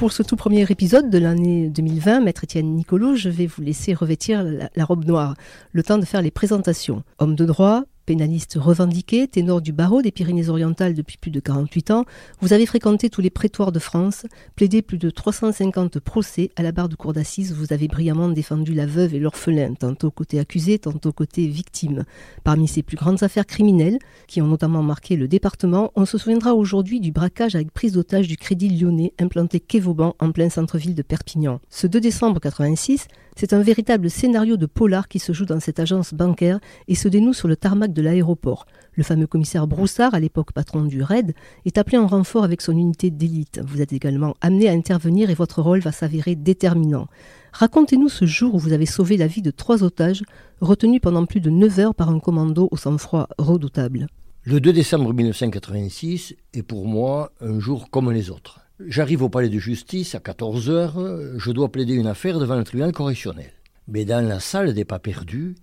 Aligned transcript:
Pour 0.00 0.12
ce 0.12 0.22
tout 0.22 0.34
premier 0.34 0.62
épisode 0.62 1.10
de 1.10 1.18
l'année 1.18 1.68
2020, 1.68 2.20
Maître 2.20 2.44
Étienne 2.44 2.74
Nicolo, 2.74 3.16
je 3.16 3.28
vais 3.28 3.44
vous 3.44 3.60
laisser 3.60 3.92
revêtir 3.92 4.42
la, 4.42 4.70
la 4.74 4.84
robe 4.86 5.04
noire, 5.04 5.34
le 5.72 5.82
temps 5.82 5.98
de 5.98 6.06
faire 6.06 6.22
les 6.22 6.30
présentations. 6.30 7.04
Homme 7.18 7.34
de 7.34 7.44
droit, 7.44 7.84
pénaliste 8.10 8.58
revendiqué, 8.60 9.28
ténor 9.28 9.60
du 9.60 9.70
barreau 9.70 10.02
des 10.02 10.10
Pyrénées-Orientales 10.10 10.94
depuis 10.94 11.16
plus 11.16 11.30
de 11.30 11.38
48 11.38 11.92
ans, 11.92 12.04
vous 12.40 12.52
avez 12.52 12.66
fréquenté 12.66 13.08
tous 13.08 13.20
les 13.20 13.30
prétoires 13.30 13.70
de 13.70 13.78
France, 13.78 14.26
plaidé 14.56 14.82
plus 14.82 14.98
de 14.98 15.10
350 15.10 16.00
procès 16.00 16.50
à 16.56 16.64
la 16.64 16.72
barre 16.72 16.88
de 16.88 16.96
cour 16.96 17.12
d'assises, 17.12 17.54
vous 17.54 17.72
avez 17.72 17.86
brillamment 17.86 18.28
défendu 18.28 18.74
la 18.74 18.84
veuve 18.84 19.14
et 19.14 19.20
l'orphelin, 19.20 19.74
tantôt 19.74 20.10
côté 20.10 20.40
accusé, 20.40 20.80
tantôt 20.80 21.12
côté 21.12 21.46
victime. 21.46 22.04
Parmi 22.42 22.66
ces 22.66 22.82
plus 22.82 22.96
grandes 22.96 23.22
affaires 23.22 23.46
criminelles, 23.46 24.00
qui 24.26 24.42
ont 24.42 24.48
notamment 24.48 24.82
marqué 24.82 25.14
le 25.14 25.28
département, 25.28 25.92
on 25.94 26.04
se 26.04 26.18
souviendra 26.18 26.56
aujourd'hui 26.56 26.98
du 26.98 27.12
braquage 27.12 27.54
avec 27.54 27.70
prise 27.70 27.92
d'otage 27.92 28.26
du 28.26 28.36
Crédit 28.36 28.70
Lyonnais 28.70 29.12
implanté 29.20 29.60
quai 29.60 29.78
Vauban 29.78 30.16
en 30.18 30.32
plein 30.32 30.50
centre-ville 30.50 30.96
de 30.96 31.02
Perpignan. 31.02 31.60
Ce 31.70 31.86
2 31.86 32.00
décembre 32.00 32.40
86, 32.40 33.06
c'est 33.36 33.52
un 33.52 33.62
véritable 33.62 34.10
scénario 34.10 34.56
de 34.56 34.66
polar 34.66 35.08
qui 35.08 35.18
se 35.18 35.32
joue 35.32 35.44
dans 35.44 35.60
cette 35.60 35.80
agence 35.80 36.14
bancaire 36.14 36.60
et 36.88 36.94
se 36.94 37.08
dénoue 37.08 37.32
sur 37.32 37.48
le 37.48 37.56
tarmac 37.56 37.92
de 37.92 38.02
l'aéroport. 38.02 38.66
Le 38.94 39.02
fameux 39.02 39.26
commissaire 39.26 39.66
Broussard, 39.66 40.14
à 40.14 40.20
l'époque 40.20 40.52
patron 40.52 40.82
du 40.82 41.02
RAID, 41.02 41.34
est 41.64 41.78
appelé 41.78 41.98
en 41.98 42.06
renfort 42.06 42.44
avec 42.44 42.60
son 42.60 42.72
unité 42.72 43.10
d'élite. 43.10 43.60
Vous 43.64 43.80
êtes 43.80 43.92
également 43.92 44.34
amené 44.40 44.68
à 44.68 44.72
intervenir 44.72 45.30
et 45.30 45.34
votre 45.34 45.62
rôle 45.62 45.80
va 45.80 45.92
s'avérer 45.92 46.34
déterminant. 46.34 47.06
Racontez-nous 47.52 48.08
ce 48.08 48.26
jour 48.26 48.54
où 48.54 48.58
vous 48.58 48.72
avez 48.72 48.86
sauvé 48.86 49.16
la 49.16 49.26
vie 49.26 49.42
de 49.42 49.50
trois 49.50 49.82
otages, 49.82 50.22
retenus 50.60 51.00
pendant 51.00 51.26
plus 51.26 51.40
de 51.40 51.50
9 51.50 51.78
heures 51.78 51.94
par 51.94 52.10
un 52.10 52.20
commando 52.20 52.68
au 52.70 52.76
sang-froid 52.76 53.28
redoutable. 53.38 54.06
Le 54.42 54.60
2 54.60 54.72
décembre 54.72 55.12
1986 55.12 56.34
est 56.54 56.62
pour 56.62 56.86
moi 56.86 57.32
un 57.40 57.60
jour 57.60 57.90
comme 57.90 58.10
les 58.10 58.30
autres. 58.30 58.60
J'arrive 58.86 59.22
au 59.22 59.28
palais 59.28 59.48
de 59.48 59.58
justice 59.58 60.14
à 60.14 60.20
14 60.20 60.70
heures, 60.70 61.38
je 61.38 61.50
dois 61.50 61.70
plaider 61.70 61.94
une 61.94 62.06
affaire 62.06 62.38
devant 62.38 62.56
le 62.56 62.64
tribunal 62.64 62.92
correctionnel. 62.92 63.52
Mais 63.88 64.04
dans 64.04 64.26
la 64.26 64.40
salle 64.40 64.72
des 64.72 64.84
pas 64.84 64.98
perdus, 64.98 65.54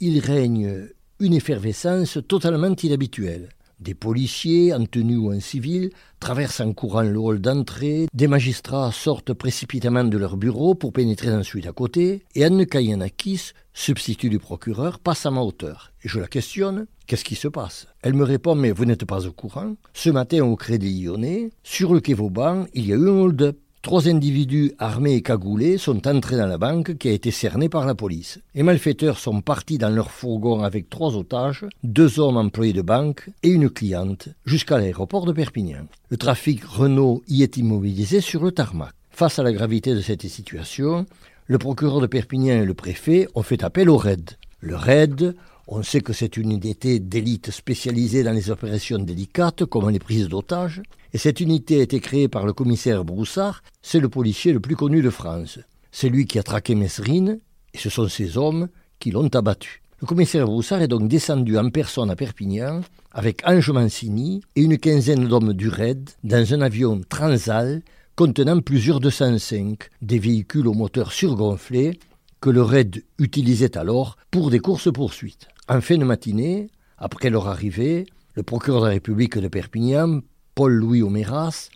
il 0.00 0.20
règne 0.20 0.88
une 1.20 1.34
effervescence 1.34 2.18
totalement 2.26 2.74
inhabituelle. 2.82 3.50
Des 3.82 3.94
policiers, 3.94 4.72
en 4.72 4.84
tenue 4.86 5.16
ou 5.16 5.34
en 5.34 5.40
civil, 5.40 5.90
traversent 6.20 6.60
en 6.60 6.72
courant 6.72 7.02
le 7.02 7.18
hall 7.18 7.40
d'entrée, 7.40 8.06
des 8.14 8.28
magistrats 8.28 8.92
sortent 8.92 9.32
précipitamment 9.32 10.04
de 10.04 10.16
leur 10.16 10.36
bureau 10.36 10.76
pour 10.76 10.92
pénétrer 10.92 11.30
celui 11.42 11.62
d'à 11.62 11.72
côté, 11.72 12.22
et 12.36 12.44
Anne 12.44 12.64
Kayanakis, 12.64 13.50
substitut 13.74 14.30
du 14.30 14.38
procureur, 14.38 15.00
passe 15.00 15.26
à 15.26 15.32
ma 15.32 15.40
hauteur. 15.40 15.92
Et 16.04 16.08
je 16.08 16.20
la 16.20 16.28
questionne, 16.28 16.86
qu'est-ce 17.08 17.24
qui 17.24 17.34
se 17.34 17.48
passe? 17.48 17.88
Elle 18.02 18.14
me 18.14 18.22
répond, 18.22 18.54
mais 18.54 18.70
vous 18.70 18.84
n'êtes 18.84 19.04
pas 19.04 19.26
au 19.26 19.32
courant. 19.32 19.74
Ce 19.94 20.10
matin, 20.10 20.44
au 20.44 20.54
Crédit 20.54 21.02
Lyonnais, 21.02 21.50
sur 21.64 21.92
le 21.92 21.98
quai 21.98 22.14
Vauban, 22.14 22.66
il 22.74 22.86
y 22.86 22.92
a 22.92 22.96
eu 22.96 23.08
un 23.08 23.18
hold-up. 23.18 23.58
Trois 23.82 24.08
individus 24.08 24.74
armés 24.78 25.14
et 25.14 25.22
cagoulés 25.22 25.76
sont 25.76 26.06
entrés 26.06 26.36
dans 26.36 26.46
la 26.46 26.56
banque 26.56 26.96
qui 26.98 27.08
a 27.08 27.12
été 27.12 27.32
cernée 27.32 27.68
par 27.68 27.84
la 27.84 27.96
police. 27.96 28.38
Les 28.54 28.62
malfaiteurs 28.62 29.18
sont 29.18 29.40
partis 29.40 29.76
dans 29.76 29.90
leur 29.90 30.12
fourgon 30.12 30.62
avec 30.62 30.88
trois 30.88 31.16
otages, 31.16 31.66
deux 31.82 32.20
hommes 32.20 32.36
employés 32.36 32.72
de 32.72 32.80
banque 32.80 33.28
et 33.42 33.48
une 33.48 33.68
cliente, 33.68 34.28
jusqu'à 34.46 34.78
l'aéroport 34.78 35.26
de 35.26 35.32
Perpignan. 35.32 35.88
Le 36.10 36.16
trafic 36.16 36.64
Renault 36.64 37.24
y 37.26 37.42
est 37.42 37.56
immobilisé 37.56 38.20
sur 38.20 38.44
le 38.44 38.52
tarmac. 38.52 38.92
Face 39.10 39.40
à 39.40 39.42
la 39.42 39.52
gravité 39.52 39.96
de 39.96 40.00
cette 40.00 40.28
situation, 40.28 41.04
le 41.48 41.58
procureur 41.58 42.00
de 42.00 42.06
Perpignan 42.06 42.62
et 42.62 42.64
le 42.64 42.74
préfet 42.74 43.26
ont 43.34 43.42
fait 43.42 43.64
appel 43.64 43.90
au 43.90 43.96
RAID. 43.96 44.30
Le 44.60 44.76
RAID, 44.76 45.34
on 45.74 45.82
sait 45.82 46.02
que 46.02 46.12
c'est 46.12 46.36
une 46.36 46.52
unité 46.52 46.98
d'élite 46.98 47.50
spécialisée 47.50 48.22
dans 48.22 48.32
les 48.32 48.50
opérations 48.50 48.98
délicates, 48.98 49.64
comme 49.64 49.88
les 49.88 49.98
prises 49.98 50.28
d'otages, 50.28 50.82
et 51.14 51.18
cette 51.18 51.40
unité 51.40 51.80
a 51.80 51.82
été 51.82 51.98
créée 51.98 52.28
par 52.28 52.44
le 52.44 52.52
commissaire 52.52 53.06
Broussard, 53.06 53.62
c'est 53.80 53.98
le 53.98 54.10
policier 54.10 54.52
le 54.52 54.60
plus 54.60 54.76
connu 54.76 55.00
de 55.00 55.08
France. 55.08 55.60
C'est 55.90 56.10
lui 56.10 56.26
qui 56.26 56.38
a 56.38 56.42
traqué 56.42 56.74
Mesrine, 56.74 57.40
et 57.72 57.78
ce 57.78 57.88
sont 57.88 58.06
ces 58.08 58.36
hommes 58.36 58.68
qui 58.98 59.12
l'ont 59.12 59.34
abattu. 59.34 59.80
Le 60.02 60.06
commissaire 60.06 60.44
Broussard 60.44 60.82
est 60.82 60.88
donc 60.88 61.08
descendu 61.08 61.56
en 61.56 61.70
personne 61.70 62.10
à 62.10 62.16
Perpignan 62.16 62.82
avec 63.10 63.40
Ange 63.46 63.70
Mancini 63.70 64.42
et 64.56 64.62
une 64.62 64.76
quinzaine 64.76 65.26
d'hommes 65.26 65.54
du 65.54 65.70
RAID 65.70 66.10
dans 66.22 66.52
un 66.52 66.60
avion 66.60 67.00
Transal 67.08 67.80
contenant 68.14 68.60
plusieurs 68.60 69.00
205, 69.00 69.88
des 70.02 70.18
véhicules 70.18 70.68
au 70.68 70.74
moteur 70.74 71.12
surgonflé 71.12 71.98
que 72.42 72.50
le 72.50 72.60
RAID 72.60 73.04
utilisait 73.18 73.78
alors 73.78 74.18
pour 74.30 74.50
des 74.50 74.58
courses-poursuites. 74.58 75.48
En 75.68 75.80
fin 75.80 75.96
de 75.96 76.04
matinée, 76.04 76.70
après 76.98 77.30
leur 77.30 77.46
arrivée, 77.46 78.06
le 78.34 78.42
procureur 78.42 78.80
de 78.80 78.86
la 78.86 78.92
République 78.92 79.38
de 79.38 79.46
Perpignan, 79.48 80.20
Paul-Louis 80.54 81.02
Omeras, 81.02 81.68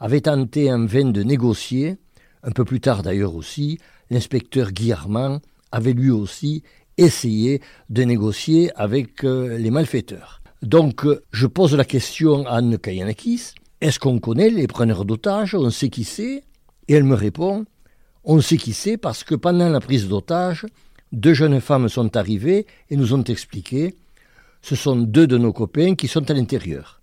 avait 0.00 0.22
tenté 0.22 0.72
en 0.72 0.86
vain 0.86 1.10
de 1.10 1.22
négocier. 1.22 1.96
Un 2.42 2.50
peu 2.50 2.64
plus 2.64 2.80
tard 2.80 3.02
d'ailleurs 3.02 3.34
aussi, 3.34 3.78
l'inspecteur 4.10 4.72
Guy 4.72 4.92
Armand 4.92 5.40
avait 5.70 5.92
lui 5.92 6.10
aussi 6.10 6.62
essayé 6.96 7.60
de 7.90 8.04
négocier 8.04 8.70
avec 8.74 9.22
euh, 9.24 9.58
les 9.58 9.70
malfaiteurs. 9.70 10.40
Donc 10.62 11.04
euh, 11.04 11.22
je 11.30 11.46
pose 11.46 11.74
la 11.74 11.84
question 11.84 12.46
à 12.46 12.56
Anne 12.56 12.78
Kayanakis, 12.78 13.52
est-ce 13.82 13.98
qu'on 13.98 14.18
connaît 14.18 14.48
les 14.48 14.66
preneurs 14.66 15.04
d'otages 15.04 15.54
On 15.54 15.68
sait 15.68 15.90
qui 15.90 16.04
c'est? 16.04 16.42
Et 16.88 16.94
elle 16.94 17.04
me 17.04 17.14
répond, 17.14 17.66
on 18.24 18.40
sait 18.40 18.56
qui 18.56 18.72
c'est 18.72 18.96
parce 18.96 19.24
que 19.24 19.34
pendant 19.34 19.68
la 19.68 19.80
prise 19.80 20.08
d'otages, 20.08 20.64
deux 21.12 21.34
jeunes 21.34 21.60
femmes 21.60 21.88
sont 21.88 22.16
arrivées 22.16 22.66
et 22.90 22.96
nous 22.96 23.14
ont 23.14 23.22
expliqué, 23.24 23.94
ce 24.62 24.74
sont 24.74 24.96
deux 24.96 25.26
de 25.26 25.38
nos 25.38 25.52
copains 25.52 25.94
qui 25.94 26.08
sont 26.08 26.30
à 26.30 26.34
l'intérieur. 26.34 27.00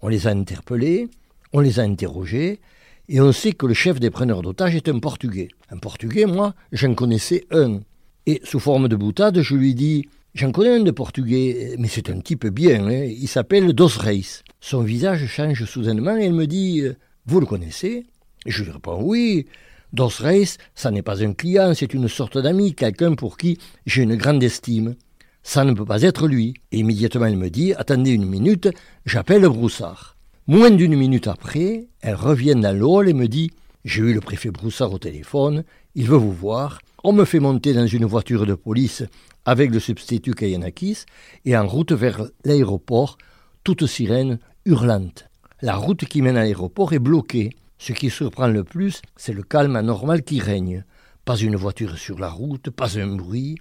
On 0.00 0.08
les 0.08 0.26
a 0.26 0.30
interpellés, 0.30 1.08
on 1.52 1.60
les 1.60 1.80
a 1.80 1.82
interrogés, 1.82 2.60
et 3.08 3.20
on 3.20 3.32
sait 3.32 3.52
que 3.52 3.66
le 3.66 3.74
chef 3.74 4.00
des 4.00 4.10
preneurs 4.10 4.42
d'otages 4.42 4.76
est 4.76 4.88
un 4.88 4.98
Portugais. 4.98 5.48
Un 5.70 5.78
Portugais, 5.78 6.26
moi, 6.26 6.54
j'en 6.70 6.94
connaissais 6.94 7.44
un. 7.50 7.80
Et 8.26 8.40
sous 8.44 8.60
forme 8.60 8.88
de 8.88 8.96
boutade, 8.96 9.40
je 9.40 9.54
lui 9.54 9.74
dis 9.74 10.08
J'en 10.34 10.50
connais 10.50 10.76
un 10.76 10.80
de 10.80 10.90
Portugais, 10.90 11.74
mais 11.78 11.88
c'est 11.88 12.08
un 12.08 12.20
type 12.20 12.46
bien, 12.46 12.86
hein. 12.86 13.04
il 13.04 13.28
s'appelle 13.28 13.74
Dos 13.74 13.98
Reis. 13.98 14.42
Son 14.60 14.82
visage 14.82 15.26
change 15.26 15.64
soudainement 15.64 16.16
et 16.16 16.24
elle 16.24 16.32
me 16.32 16.46
dit 16.46 16.82
Vous 17.26 17.40
le 17.40 17.46
connaissez? 17.46 18.06
Je 18.46 18.64
lui 18.64 18.70
réponds 18.70 19.02
Oui. 19.02 19.46
Dos 19.92 20.08
Reis, 20.20 20.56
ça 20.74 20.90
n'est 20.90 21.02
pas 21.02 21.22
un 21.22 21.34
client, 21.34 21.74
c'est 21.74 21.92
une 21.92 22.08
sorte 22.08 22.38
d'ami, 22.38 22.74
quelqu'un 22.74 23.14
pour 23.14 23.36
qui 23.36 23.58
j'ai 23.84 24.02
une 24.02 24.16
grande 24.16 24.42
estime. 24.42 24.94
Ça 25.42 25.64
ne 25.64 25.72
peut 25.72 25.84
pas 25.84 26.02
être 26.02 26.28
lui. 26.28 26.54
Et 26.70 26.78
immédiatement, 26.78 27.26
elle 27.26 27.36
me 27.36 27.50
dit 27.50 27.74
Attendez 27.74 28.12
une 28.12 28.24
minute, 28.24 28.68
j'appelle 29.04 29.42
Broussard. 29.48 30.16
Moins 30.46 30.70
d'une 30.70 30.96
minute 30.96 31.26
après, 31.26 31.88
elle 32.00 32.14
revient 32.14 32.54
dans 32.54 32.76
le 32.76 33.08
et 33.08 33.12
me 33.12 33.28
dit 33.28 33.50
J'ai 33.84 34.02
eu 34.02 34.14
le 34.14 34.20
préfet 34.20 34.50
Broussard 34.50 34.92
au 34.92 34.98
téléphone, 34.98 35.64
il 35.94 36.06
veut 36.06 36.16
vous 36.16 36.32
voir. 36.32 36.80
On 37.04 37.12
me 37.12 37.24
fait 37.24 37.40
monter 37.40 37.74
dans 37.74 37.86
une 37.86 38.06
voiture 38.06 38.46
de 38.46 38.54
police 38.54 39.02
avec 39.44 39.70
le 39.70 39.80
substitut 39.80 40.34
Kayanakis 40.34 41.04
et 41.44 41.56
en 41.56 41.66
route 41.66 41.92
vers 41.92 42.24
l'aéroport, 42.44 43.18
toute 43.64 43.86
sirène 43.86 44.38
hurlante. 44.64 45.26
La 45.60 45.76
route 45.76 46.04
qui 46.04 46.22
mène 46.22 46.36
à 46.36 46.42
l'aéroport 46.42 46.92
est 46.92 46.98
bloquée. 46.98 47.50
Ce 47.84 47.92
qui 47.92 48.10
surprend 48.10 48.46
le 48.46 48.62
plus, 48.62 49.02
c'est 49.16 49.32
le 49.32 49.42
calme 49.42 49.74
anormal 49.74 50.22
qui 50.22 50.38
règne. 50.38 50.84
Pas 51.24 51.36
une 51.36 51.56
voiture 51.56 51.98
sur 51.98 52.16
la 52.16 52.28
route, 52.30 52.70
pas 52.70 52.96
un 52.96 53.16
bruit, 53.16 53.56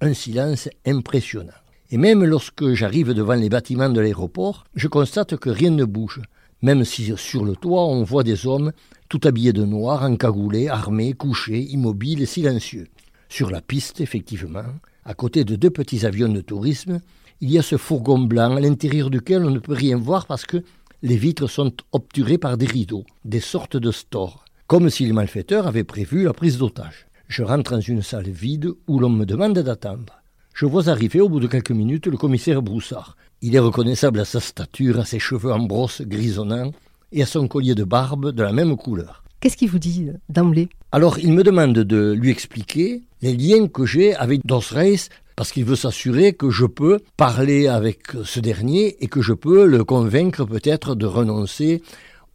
un 0.00 0.14
silence 0.14 0.70
impressionnant. 0.86 1.60
Et 1.90 1.98
même 1.98 2.24
lorsque 2.24 2.72
j'arrive 2.72 3.12
devant 3.12 3.34
les 3.34 3.50
bâtiments 3.50 3.90
de 3.90 4.00
l'aéroport, 4.00 4.64
je 4.76 4.88
constate 4.88 5.36
que 5.36 5.50
rien 5.50 5.68
ne 5.68 5.84
bouge, 5.84 6.22
même 6.62 6.86
si 6.86 7.12
sur 7.18 7.44
le 7.44 7.54
toit 7.54 7.84
on 7.84 8.02
voit 8.02 8.24
des 8.24 8.46
hommes 8.46 8.72
tout 9.10 9.20
habillés 9.24 9.52
de 9.52 9.66
noir, 9.66 10.04
encagoulés, 10.04 10.68
armés, 10.68 11.12
couchés, 11.12 11.60
immobiles 11.60 12.22
et 12.22 12.26
silencieux. 12.26 12.86
Sur 13.28 13.50
la 13.50 13.60
piste, 13.60 14.00
effectivement, 14.00 14.72
à 15.04 15.12
côté 15.12 15.44
de 15.44 15.54
deux 15.54 15.68
petits 15.68 16.06
avions 16.06 16.30
de 16.30 16.40
tourisme, 16.40 17.02
il 17.42 17.50
y 17.50 17.58
a 17.58 17.62
ce 17.62 17.76
fourgon 17.76 18.20
blanc 18.20 18.56
à 18.56 18.60
l'intérieur 18.60 19.10
duquel 19.10 19.44
on 19.44 19.50
ne 19.50 19.58
peut 19.58 19.74
rien 19.74 19.98
voir 19.98 20.24
parce 20.24 20.46
que 20.46 20.62
les 21.02 21.16
vitres 21.16 21.48
sont 21.48 21.72
obturées 21.92 22.38
par 22.38 22.56
des 22.56 22.66
rideaux, 22.66 23.04
des 23.24 23.40
sortes 23.40 23.76
de 23.76 23.90
stores, 23.90 24.44
comme 24.66 24.90
si 24.90 25.06
les 25.06 25.12
malfaiteurs 25.12 25.66
avaient 25.66 25.84
prévu 25.84 26.24
la 26.24 26.32
prise 26.32 26.58
d'otage. 26.58 27.06
Je 27.28 27.42
rentre 27.42 27.72
dans 27.72 27.80
une 27.80 28.02
salle 28.02 28.30
vide 28.30 28.70
où 28.86 28.98
l'on 28.98 29.10
me 29.10 29.24
demande 29.24 29.58
d'attendre. 29.58 30.20
Je 30.54 30.64
vois 30.64 30.88
arriver 30.88 31.20
au 31.20 31.28
bout 31.28 31.40
de 31.40 31.48
quelques 31.48 31.70
minutes 31.70 32.06
le 32.06 32.16
commissaire 32.16 32.62
Broussard. 32.62 33.16
Il 33.42 33.54
est 33.54 33.60
reconnaissable 33.60 34.20
à 34.20 34.24
sa 34.24 34.40
stature, 34.40 34.98
à 34.98 35.04
ses 35.04 35.18
cheveux 35.18 35.52
en 35.52 35.58
brosse 35.58 36.02
grisonnants 36.02 36.72
et 37.12 37.22
à 37.22 37.26
son 37.26 37.46
collier 37.46 37.74
de 37.74 37.84
barbe 37.84 38.32
de 38.32 38.42
la 38.42 38.52
même 38.52 38.76
couleur. 38.76 39.22
Qu'est-ce 39.40 39.56
qu'il 39.56 39.68
vous 39.68 39.78
dit 39.78 40.08
d'emblée? 40.30 40.68
Alors 40.92 41.18
il 41.18 41.32
me 41.32 41.42
demande 41.42 41.74
de 41.74 42.12
lui 42.12 42.30
expliquer 42.30 43.02
les 43.20 43.36
liens 43.36 43.68
que 43.68 43.84
j'ai 43.84 44.14
avec 44.14 44.46
Dos 44.46 44.62
Reis 44.70 45.08
parce 45.36 45.52
qu'il 45.52 45.64
veut 45.64 45.76
s'assurer 45.76 46.32
que 46.32 46.50
je 46.50 46.64
peux 46.64 47.00
parler 47.16 47.68
avec 47.68 48.08
ce 48.24 48.40
dernier 48.40 48.96
et 49.04 49.06
que 49.06 49.20
je 49.20 49.34
peux 49.34 49.66
le 49.66 49.84
convaincre 49.84 50.44
peut-être 50.44 50.94
de 50.94 51.06
renoncer 51.06 51.82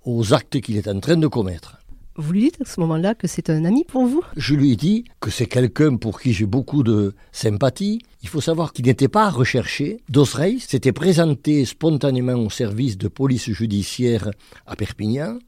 aux 0.05 0.33
actes 0.33 0.61
qu'il 0.61 0.77
est 0.77 0.87
en 0.87 0.99
train 0.99 1.17
de 1.17 1.27
commettre. 1.27 1.77
Vous 2.17 2.33
lui 2.33 2.41
dites 2.41 2.61
à 2.61 2.65
ce 2.65 2.79
moment-là 2.81 3.15
que 3.15 3.25
c'est 3.25 3.49
un 3.49 3.65
ami 3.65 3.83
pour 3.85 4.05
vous? 4.05 4.21
Je 4.35 4.53
lui 4.53 4.75
dis 4.75 5.05
que 5.19 5.31
c'est 5.31 5.47
quelqu'un 5.47 5.95
pour 5.95 6.19
qui 6.19 6.33
j'ai 6.33 6.45
beaucoup 6.45 6.83
de 6.83 7.15
sympathie. 7.31 7.99
Il 8.21 8.29
faut 8.29 8.41
savoir 8.41 8.73
qu'il 8.73 8.85
n'était 8.85 9.07
pas 9.07 9.29
recherché. 9.29 10.01
Dosrey 10.09 10.57
s'était 10.59 10.91
présenté 10.91 11.65
spontanément 11.65 12.33
au 12.33 12.49
service 12.49 12.97
de 12.97 13.07
police 13.07 13.49
judiciaire 13.49 14.29
à 14.67 14.75
Perpignan 14.75 15.39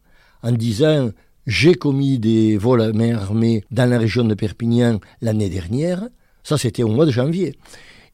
en 0.41 0.51
disant 0.51 1.11
j'ai 1.45 1.75
commis 1.75 2.17
des 2.17 2.57
vols 2.57 2.81
à 2.81 2.93
main 2.93 3.15
armée 3.15 3.65
dans 3.69 3.89
la 3.89 3.99
région 3.99 4.23
de 4.23 4.33
Perpignan 4.33 4.99
l'année 5.21 5.49
dernière. 5.49 6.07
Ça, 6.43 6.57
c'était 6.57 6.83
au 6.83 6.89
mois 6.89 7.05
de 7.05 7.11
janvier. 7.11 7.55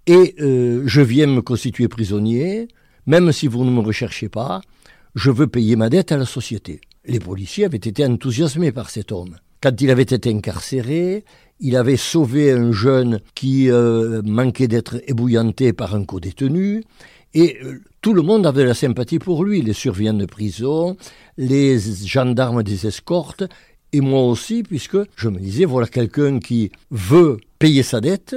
Et 0.07 0.35
euh, 0.39 0.83
je 0.85 1.01
viens 1.01 1.27
me 1.27 1.41
constituer 1.41 1.87
prisonnier. 1.87 2.67
Même 3.05 3.31
si 3.31 3.47
vous 3.47 3.63
ne 3.63 3.71
me 3.71 3.81
recherchez 3.81 4.29
pas, 4.29 4.61
je 5.15 5.31
veux 5.31 5.47
payer 5.47 5.75
ma 5.75 5.89
dette 5.89 6.11
à 6.11 6.17
la 6.17 6.25
société. 6.25 6.81
Les 7.05 7.19
policiers 7.19 7.65
avaient 7.65 7.77
été 7.77 8.05
enthousiasmés 8.05 8.71
par 8.71 8.89
cet 8.89 9.11
homme. 9.11 9.37
Quand 9.61 9.81
il 9.81 9.89
avait 9.89 10.03
été 10.03 10.29
incarcéré, 10.29 11.25
il 11.59 11.75
avait 11.75 11.97
sauvé 11.97 12.51
un 12.51 12.71
jeune 12.71 13.19
qui 13.35 13.69
euh, 13.69 14.21
manquait 14.23 14.67
d'être 14.67 15.01
ébouillanté 15.07 15.73
par 15.73 15.95
un 15.95 16.05
co-détenu. 16.05 16.83
Et 17.33 17.57
euh, 17.63 17.81
tout 18.01 18.13
le 18.13 18.21
monde 18.21 18.45
avait 18.45 18.63
de 18.63 18.69
la 18.69 18.73
sympathie 18.73 19.19
pour 19.19 19.43
lui, 19.43 19.61
les 19.61 19.73
surveillants 19.73 20.13
de 20.13 20.25
prison, 20.25 20.97
les 21.37 21.77
gendarmes 21.79 22.63
des 22.63 22.87
escortes, 22.87 23.43
et 23.91 24.01
moi 24.01 24.23
aussi, 24.23 24.63
puisque 24.63 24.97
je 25.15 25.29
me 25.29 25.39
disais, 25.39 25.65
voilà 25.65 25.87
quelqu'un 25.87 26.39
qui 26.39 26.71
veut 26.91 27.37
payer 27.57 27.83
sa 27.83 28.01
dette, 28.01 28.35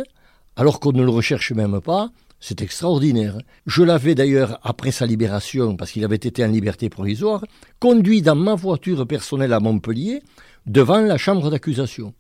alors 0.57 0.81
qu'on 0.81 0.93
ne 0.93 1.03
le 1.03 1.11
recherche 1.11 1.53
même 1.53 1.81
pas, 1.81 2.11
c'est 2.41 2.61
extraordinaire. 2.61 3.39
Je 3.67 3.83
l'avais 3.83 4.15
d'ailleurs, 4.15 4.59
après 4.63 4.91
sa 4.91 5.07
libération, 5.07 5.77
parce 5.77 5.93
qu'il 5.93 6.05
avait 6.05 6.17
été 6.17 6.45
en 6.45 6.49
liberté 6.49 6.89
provisoire, 6.89 7.45
conduit 7.79 8.21
dans 8.21 8.35
ma 8.35 8.55
voiture 8.55 9.07
personnelle 9.07 9.53
à 9.53 9.61
Montpellier, 9.61 10.23
devant 10.67 11.01
la 11.01 11.19
chambre 11.19 11.51
d'accusation. 11.51 12.15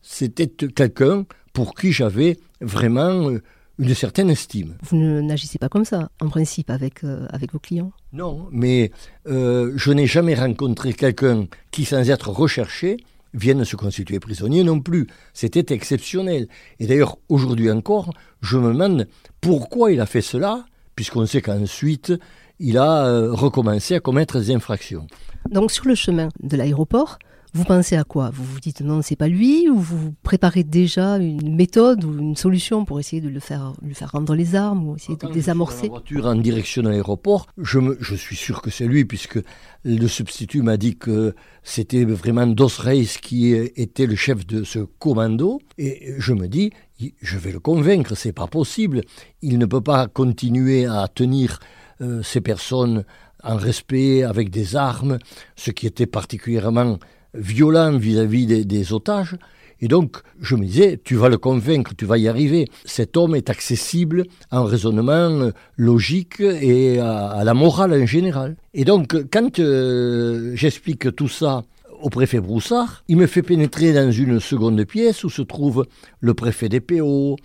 C'était 0.00 0.46
quelqu'un 0.48 1.26
pour 1.52 1.74
qui 1.74 1.92
j'avais 1.92 2.38
vraiment 2.60 3.30
euh, 3.30 3.42
une 3.78 3.94
certaine 3.94 4.30
estime. 4.30 4.76
Vous 4.82 4.96
n'agissez 4.96 5.58
pas 5.58 5.68
comme 5.68 5.84
ça, 5.84 6.10
en 6.20 6.28
principe, 6.28 6.70
avec, 6.70 7.04
euh, 7.04 7.26
avec 7.30 7.52
vos 7.52 7.58
clients 7.58 7.92
Non, 8.12 8.48
mais 8.50 8.90
euh, 9.28 9.72
je 9.76 9.92
n'ai 9.92 10.06
jamais 10.06 10.34
rencontré 10.34 10.92
quelqu'un 10.92 11.46
qui, 11.70 11.84
sans 11.84 12.10
être 12.10 12.30
recherché, 12.30 12.98
vienne 13.34 13.64
se 13.64 13.76
constituer 13.76 14.18
prisonnier 14.20 14.64
non 14.64 14.80
plus. 14.80 15.06
C'était 15.32 15.74
exceptionnel. 15.74 16.48
Et 16.80 16.86
d'ailleurs, 16.86 17.18
aujourd'hui 17.28 17.70
encore, 17.70 18.12
je 18.40 18.58
me 18.58 18.72
demande 18.72 19.06
pourquoi 19.40 19.92
il 19.92 20.00
a 20.00 20.06
fait 20.06 20.22
cela, 20.22 20.64
puisqu'on 20.96 21.26
sait 21.26 21.42
qu'ensuite, 21.42 22.12
il 22.58 22.78
a 22.78 23.06
euh, 23.06 23.32
recommencé 23.32 23.94
à 23.94 24.00
commettre 24.00 24.40
des 24.40 24.52
infractions. 24.52 25.06
Donc 25.50 25.70
sur 25.70 25.86
le 25.86 25.94
chemin 25.94 26.28
de 26.42 26.56
l'aéroport, 26.56 27.18
vous 27.54 27.64
pensez 27.64 27.96
à 27.96 28.04
quoi? 28.04 28.30
Vous 28.32 28.44
vous 28.44 28.60
dites 28.60 28.80
non, 28.80 29.02
c'est 29.02 29.16
pas 29.16 29.28
lui, 29.28 29.68
ou 29.68 29.78
vous 29.78 30.14
préparez 30.22 30.64
déjà 30.64 31.16
une 31.16 31.54
méthode 31.54 32.04
ou 32.04 32.18
une 32.18 32.36
solution 32.36 32.84
pour 32.84 33.00
essayer 33.00 33.22
de 33.22 33.28
le 33.28 33.40
faire, 33.40 33.72
lui 33.82 33.94
faire 33.94 34.12
rendre 34.12 34.34
les 34.34 34.54
armes 34.54 34.88
ou 34.88 34.96
essayer 34.96 35.16
de 35.16 35.26
désamorcer 35.28 35.84
la 35.84 35.94
voiture 35.94 36.26
en 36.26 36.34
direction 36.34 36.82
de 36.82 36.88
l'aéroport, 36.88 37.46
je, 37.56 37.78
me, 37.78 37.96
je 38.00 38.14
suis 38.14 38.36
sûr 38.36 38.62
que 38.62 38.70
c'est 38.70 38.86
lui, 38.86 39.04
puisque 39.04 39.40
le 39.84 40.08
substitut 40.08 40.62
m'a 40.62 40.76
dit 40.76 40.96
que 40.96 41.34
c'était 41.62 42.04
vraiment 42.04 42.46
Dos 42.46 42.68
Reis 42.78 43.16
qui 43.20 43.52
était 43.54 44.06
le 44.06 44.16
chef 44.16 44.46
de 44.46 44.64
ce 44.64 44.80
commando, 44.80 45.60
et 45.78 46.14
je 46.18 46.32
me 46.32 46.48
dis, 46.48 46.72
je 47.20 47.38
vais 47.38 47.52
le 47.52 47.60
convaincre, 47.60 48.14
c'est 48.14 48.32
pas 48.32 48.46
possible. 48.46 49.02
Il 49.42 49.58
ne 49.58 49.66
peut 49.66 49.80
pas 49.80 50.08
continuer 50.08 50.86
à 50.86 51.08
tenir 51.08 51.60
euh, 52.00 52.22
ces 52.22 52.40
personnes 52.40 53.04
en 53.42 53.56
respect 53.56 54.24
avec 54.24 54.50
des 54.50 54.76
armes, 54.76 55.18
ce 55.56 55.70
qui 55.70 55.86
était 55.86 56.06
particulièrement 56.06 56.98
violent 57.38 57.96
vis-à-vis 57.96 58.64
des, 58.64 58.92
otages. 58.92 59.36
Et 59.80 59.88
donc, 59.88 60.18
je 60.40 60.56
me 60.56 60.64
disais, 60.64 61.00
tu 61.02 61.14
vas 61.14 61.28
le 61.28 61.38
convaincre, 61.38 61.92
tu 61.96 62.04
vas 62.04 62.18
y 62.18 62.26
arriver. 62.26 62.66
Cet 62.84 63.16
homme 63.16 63.36
est 63.36 63.48
accessible 63.48 64.24
un 64.50 64.64
raisonnement 64.64 65.50
logique 65.76 66.40
et 66.40 66.98
à, 66.98 67.42
la 67.44 67.54
morale 67.54 67.92
en 67.92 68.06
général. 68.06 68.56
Et 68.74 68.84
donc, 68.84 69.16
quand 69.30 69.60
euh, 69.60 70.52
j'explique 70.54 71.14
tout 71.14 71.28
ça 71.28 71.62
au 72.02 72.10
préfet 72.10 72.40
Broussard, 72.40 73.04
il 73.08 73.16
me 73.16 73.26
fait 73.26 73.42
pénétrer 73.42 73.92
dans 73.92 74.10
une 74.10 74.40
seconde 74.40 74.84
pièce 74.84 75.24
où 75.24 75.30
se 75.30 75.42
trouve 75.42 75.86
le 76.20 76.34
préfet 76.34 76.68
des 76.68 76.80
PO, 76.80 77.36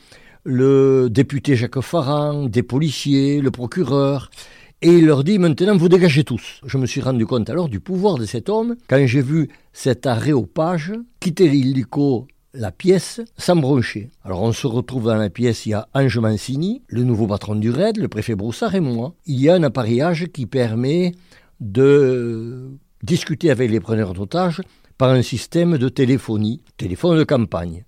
le 0.44 1.08
député 1.10 1.56
Jacques 1.56 1.82
Farran, 1.82 2.46
des 2.46 2.64
policiers, 2.64 3.42
le 3.42 3.52
procureur. 3.52 4.30
Et 4.86 4.90
il 4.90 5.06
leur 5.06 5.24
dit 5.24 5.40
maintenant 5.40 5.78
vous 5.78 5.88
dégagez 5.88 6.26
tous. 6.26 6.60
Je 6.66 6.78
me 6.78 6.86
suis 6.86 7.00
rendu 7.00 7.26
compte 7.26 7.50
alors 7.50 7.70
du 7.70 7.80
pouvoir 7.80 8.18
de 8.18 8.26
cet 8.26 8.50
homme 8.50 8.76
quand 8.90 9.02
j'ai 9.08 9.22
vu 9.22 9.48
cet 9.72 10.06
aréopage 10.06 10.92
quitter 11.22 11.48
l'hélico 11.48 12.28
la 12.54 12.70
pièce 12.70 13.22
sans 13.38 13.56
broncher. 13.56 14.10
Alors 14.26 14.42
on 14.42 14.52
se 14.52 14.68
retrouve 14.68 15.06
dans 15.06 15.16
la 15.16 15.30
pièce, 15.30 15.66
il 15.66 15.70
y 15.70 15.74
a 15.74 15.88
Ange 15.94 16.20
Mancini, 16.20 16.82
le 16.88 17.06
nouveau 17.06 17.28
patron 17.28 17.56
du 17.56 17.72
RAID, 17.72 17.96
le 17.96 18.10
préfet 18.10 18.36
Broussard 18.36 18.76
et 18.76 18.82
moi. 18.82 19.16
Il 19.26 19.40
y 19.40 19.48
a 19.48 19.56
un 19.56 19.64
appareillage 19.64 20.28
qui 20.34 20.48
permet 20.48 21.14
de 21.62 22.70
discuter 23.04 23.52
avec 23.52 23.72
les 23.72 23.80
preneurs 23.80 24.14
d'otages 24.14 24.62
par 24.98 25.12
un 25.12 25.22
système 25.22 25.78
de 25.78 25.88
téléphonie, 25.88 26.62
téléphone 26.76 27.18
de 27.18 27.24
campagne. 27.24 27.86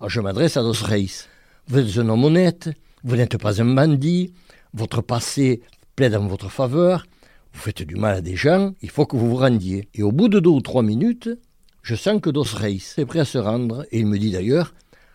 Alors 0.00 0.08
je 0.08 0.22
m'adresse 0.22 0.56
à 0.56 0.62
Dos 0.62 0.72
Reis. 0.82 1.26
Vous 1.66 1.78
êtes 1.78 1.98
un 1.98 2.08
homme 2.08 2.24
honnête, 2.24 2.70
vous 3.04 3.16
n'êtes 3.16 3.36
pas 3.36 3.60
un 3.60 3.74
bandit, 3.74 4.32
votre 4.72 5.02
passé 5.02 5.60
plaide 5.98 6.14
en 6.14 6.28
votre 6.28 6.48
faveur, 6.48 7.06
vous 7.52 7.58
faites 7.58 7.82
du 7.82 7.96
mal 7.96 8.14
à 8.14 8.20
des 8.20 8.36
gens, 8.36 8.72
il 8.82 8.88
faut 8.88 9.04
que 9.04 9.16
vous 9.16 9.30
vous 9.30 9.34
rendiez. 9.34 9.88
Et 9.96 10.04
au 10.04 10.12
bout 10.12 10.28
de 10.28 10.38
deux 10.38 10.48
ou 10.48 10.60
trois 10.60 10.84
minutes, 10.84 11.28
je 11.82 11.96
sens 11.96 12.20
que 12.20 12.30
Dos 12.30 12.44
Reis 12.54 12.94
est 12.98 13.04
prêt 13.04 13.18
à 13.18 13.24
se 13.24 13.36
rendre, 13.36 13.84
et 13.90 13.98
il 13.98 14.06
me 14.06 14.16
dit 14.16 14.30
d'ailleurs, 14.30 14.74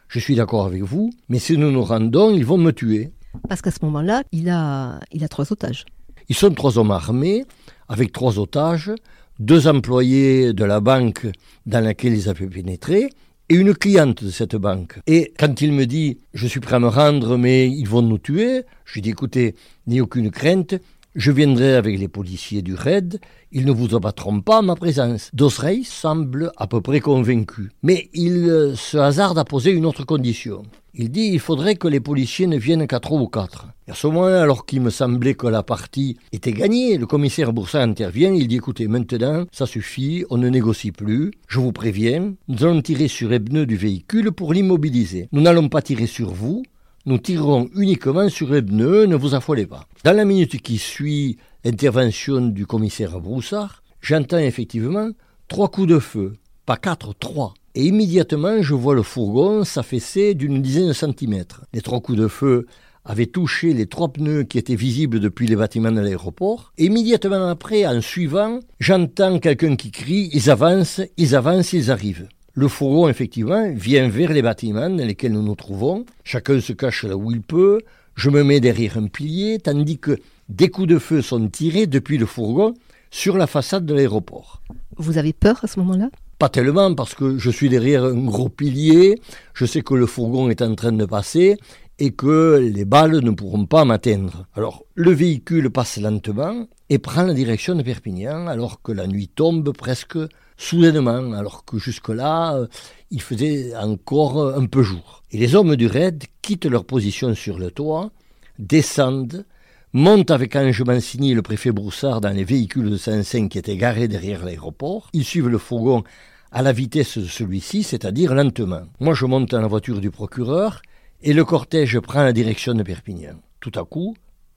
je 0.10 0.20
suis 0.20 0.36
d'accord 0.36 0.66
avec 0.66 0.84
vous, 0.84 1.10
mais 1.30 1.40
si 1.40 1.58
nous 1.58 1.72
nous 1.72 1.86
rendons, 1.86 2.32
ils 2.32 2.46
vont 2.46 2.58
me 2.58 2.72
tuer. 2.72 3.12
Parce 3.48 3.62
qu'à 3.62 3.72
ce 3.72 3.80
moment-là, 3.84 4.24
il 4.34 4.50
a, 4.50 5.00
il 5.14 5.24
a 5.24 5.30
trois 5.30 5.54
otages. 5.54 5.86
Ils 6.28 6.36
sont 6.36 6.54
trois 6.54 6.78
hommes 6.78 6.92
armés, 6.92 7.46
avec 7.88 8.12
trois 8.12 8.38
otages, 8.38 8.92
deux 9.40 9.70
employés 9.70 10.52
de 10.52 10.66
la 10.66 10.82
banque 10.82 11.28
dans 11.66 11.82
laquelle 11.82 12.14
ils 12.14 12.28
avaient 12.28 12.48
pénétré, 12.48 13.10
et 13.50 13.56
une 13.56 13.74
cliente 13.74 14.24
de 14.24 14.30
cette 14.30 14.56
banque. 14.56 15.00
Et 15.08 15.34
quand 15.38 15.62
il 15.62 15.74
me 15.74 15.86
dit 15.86 16.20
je 16.34 16.48
suis 16.48 16.60
prêt 16.60 16.76
à 16.76 16.80
me 16.80 16.88
rendre 16.88 17.38
mais 17.38 17.70
ils 17.70 17.88
vont 17.88 18.02
nous 18.02 18.18
tuer, 18.18 18.64
je 18.86 18.96
lui 18.96 19.02
dis 19.02 19.10
écoutez, 19.12 19.56
ni 19.88 20.02
aucune 20.02 20.32
crainte, 20.32 20.76
je 21.16 21.32
viendrai 21.32 21.76
avec 21.76 22.00
les 22.00 22.08
policiers 22.08 22.62
du 22.62 22.74
RAID, 22.74 23.20
ils 23.52 23.66
ne 23.66 23.72
vous 23.72 23.96
abattront 23.96 24.42
pas 24.42 24.60
en 24.60 24.64
ma 24.64 24.76
présence. 24.76 25.30
Dosrey 25.34 25.82
semble 25.84 26.52
à 26.58 26.66
peu 26.66 26.82
près 26.82 27.00
convaincu, 27.02 27.70
mais 27.84 28.10
il 28.14 28.50
euh, 28.50 28.76
se 28.76 28.98
hasarde 28.98 29.38
à 29.38 29.46
poser 29.46 29.72
une 29.72 29.86
autre 29.86 30.06
condition. 30.06 30.64
Il 30.96 31.10
dit 31.10 31.30
il 31.34 31.40
faudrait 31.40 31.76
que 31.76 31.88
les 31.88 32.00
policiers 32.00 32.48
ne 32.48 32.58
viennent 32.58 32.88
qu'à 32.88 33.00
trois 33.00 33.20
ou 33.20 33.28
quatre. 33.28 33.68
À 33.88 33.94
ce 33.94 34.08
moment-là, 34.08 34.42
alors 34.42 34.66
qu'il 34.66 34.82
me 34.82 34.90
semblait 34.90 35.34
que 35.34 35.48
la 35.48 35.62
partie 35.62 36.18
était 36.32 36.54
gagnée, 36.54 36.98
le 36.98 37.06
commissaire 37.06 37.52
Boursat 37.52 37.82
intervient, 37.84 38.34
il 38.34 38.48
dit 38.48 38.56
écoutez, 38.56 38.88
maintenant, 38.88 39.46
ça 39.52 39.66
suffit, 39.66 40.24
on 40.30 40.38
ne 40.38 40.50
négocie 40.50 40.92
plus, 40.92 41.32
je 41.48 41.60
vous 41.60 41.74
préviens, 41.74 42.34
nous 42.48 42.64
allons 42.64 42.82
tirer 42.82 43.08
sur 43.08 43.30
les 43.30 43.40
pneus 43.40 43.66
du 43.66 43.76
véhicule 43.76 44.32
pour 44.32 44.54
l'immobiliser. 44.54 45.28
Nous 45.32 45.42
n'allons 45.42 45.68
pas 45.68 45.82
tirer 45.82 46.08
sur 46.08 46.32
vous, 46.32 46.64
nous 47.06 47.18
tirerons 47.18 47.70
uniquement 47.76 48.30
sur 48.30 48.50
les 48.50 48.62
pneus, 48.62 49.06
ne 49.06 49.16
vous 49.16 49.36
affolez 49.36 49.66
pas. 49.66 49.88
Dans 50.04 50.16
la 50.16 50.26
minute 50.26 50.62
qui 50.62 50.78
suit 50.78 51.38
l'intervention 51.66 52.42
du 52.42 52.66
commissaire 52.66 53.20
Broussard, 53.20 53.84
j'entends 54.02 54.38
effectivement 54.38 55.10
trois 55.48 55.70
coups 55.70 55.88
de 55.88 56.00
feu. 56.00 56.36
Pas 56.66 56.78
quatre, 56.78 57.14
trois. 57.14 57.54
Et 57.76 57.86
immédiatement, 57.86 58.62
je 58.62 58.74
vois 58.74 58.96
le 58.96 59.04
fourgon 59.04 59.64
s'affaisser 59.64 60.34
d'une 60.34 60.62
dizaine 60.62 60.88
de 60.88 60.94
centimètres. 60.94 61.66
Les 61.74 61.82
trois 61.82 62.00
coups 62.00 62.18
de 62.18 62.28
feu 62.28 62.68
avaient 63.04 63.26
touché 63.26 63.74
les 63.74 63.88
trois 63.88 64.14
pneus 64.14 64.44
qui 64.44 64.58
étaient 64.58 64.76
visibles 64.76 65.20
depuis 65.20 65.48
les 65.48 65.58
bâtiments 65.58 65.92
de 65.92 66.00
l'aéroport. 66.00 66.72
Immédiatement 66.78 67.50
après, 67.50 67.86
en 67.86 68.00
suivant, 68.00 68.60
j'entends 68.80 69.40
quelqu'un 69.40 69.76
qui 69.76 69.92
crie 69.92 70.30
Ils 70.34 70.50
avancent, 70.50 71.02
ils 71.18 71.36
avancent, 71.36 71.74
ils 71.74 71.92
arrivent. 71.92 72.30
Le 72.56 72.68
fourgon, 72.68 73.10
effectivement, 73.10 73.74
vient 73.74 74.08
vers 74.08 74.32
les 74.32 74.44
bâtiments 74.44 74.88
dans 74.88 75.08
lesquels 75.08 75.32
nous 75.32 75.42
nous 75.42 75.56
trouvons. 75.56 76.06
Chacun 76.24 76.62
se 76.62 76.72
cache 76.72 77.04
là 77.04 77.18
où 77.18 77.32
il 77.32 77.42
peut. 77.42 77.80
Je 78.14 78.30
me 78.30 78.44
mets 78.44 78.60
derrière 78.60 78.96
un 79.00 79.08
pilier, 79.08 79.58
tandis 79.58 79.98
que 79.98 80.20
des 80.50 80.70
coups 80.70 80.88
de 80.88 81.00
feu 81.00 81.24
sont 81.24 81.48
tirés 81.50 81.88
depuis 81.88 82.20
le 82.20 82.28
fourgon 82.28 82.76
sur 83.10 83.38
la 83.38 83.48
façade 83.48 83.88
de 83.88 83.96
l'aéroport. 83.96 84.62
Vous 84.98 85.18
avez 85.18 85.34
peur 85.34 85.64
à 85.64 85.68
ce 85.68 85.80
moment-là? 85.80 86.12
Pas 86.38 86.50
tellement, 86.50 86.94
parce 86.94 87.16
que 87.16 87.40
je 87.40 87.50
suis 87.50 87.70
derrière 87.70 88.04
un 88.04 88.24
gros 88.24 88.50
pilier, 88.50 89.20
je 89.56 89.66
sais 89.66 89.82
que 89.82 89.96
le 89.96 90.06
fourgon 90.06 90.52
est 90.52 90.62
en 90.62 90.76
train 90.76 90.92
de 90.92 91.06
passer 91.06 91.58
et 91.98 92.12
que 92.12 92.60
les 92.60 92.86
balles 92.86 93.24
ne 93.24 93.32
pourront 93.32 93.66
pas 93.66 93.84
m'atteindre. 93.84 94.46
Alors, 94.54 94.84
le 94.94 95.10
véhicule 95.10 95.72
passe 95.72 95.98
lentement 95.98 96.68
et 96.90 97.00
prend 97.00 97.24
la 97.24 97.34
direction 97.34 97.74
de 97.74 97.82
Perpignan 97.82 98.46
alors 98.46 98.84
que 98.84 98.92
la 98.92 99.08
nuit 99.08 99.28
tombe 99.28 99.76
presque 99.76 100.20
soudainement, 100.58 101.34
alors 101.34 101.66
que 101.66 101.78
jusque-là, 101.78 102.56
euh, 102.56 102.68
il 103.12 103.22
faisait 103.22 103.76
encore 103.76 104.56
un 104.56 104.66
peu 104.66 104.84
jour. 104.84 105.24
Et 105.32 105.38
les 105.38 105.56
hommes 105.56 105.76
du 105.76 105.88
raid 105.88 106.24
quittent 106.42 106.66
leur 106.66 106.86
position 106.86 107.34
sur 107.36 107.58
le 107.58 107.72
toit, 107.72 108.12
descendent, 108.60 109.46
montent 109.94 110.32
avec 110.32 110.56
Ange 110.56 110.82
Mancini 110.82 111.34
le 111.34 111.42
préfet 111.42 111.72
Broussard 111.72 112.20
dans 112.20 112.36
les 112.36 112.44
véhicules 112.44 112.90
de 112.90 112.98
Saint-Saint 112.98 113.48
qui 113.48 113.60
étaient 113.60 113.78
garés 113.78 114.08
derrière 114.08 114.44
l'aéroport. 114.44 115.10
Ils 115.14 115.26
suivent 115.26 115.50
le 115.50 115.60
fourgon 115.60 116.04
à 116.52 116.62
la 116.62 116.72
vitesse 116.72 117.18
de 117.18 117.26
celui-ci, 117.26 117.84
c'est-à-dire 117.84 118.34
lentement. 118.34 118.84
Moi, 119.00 119.14
je 119.14 119.26
monte 119.26 119.52
dans 119.52 119.62
la 119.62 119.68
voiture 119.68 120.02
du 120.02 120.12
procureur 120.12 120.82
et 121.22 121.34
le 121.34 121.46
cortège 121.46 122.00
prend 122.00 122.24
la 122.24 122.34
direction 122.34 122.74
de 122.74 122.84
Perpignan. 122.84 123.36
Tout 123.60 123.72
à 123.76 123.84
coup, 123.84 124.16